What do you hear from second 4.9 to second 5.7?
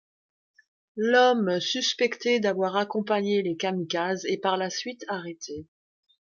arrêté.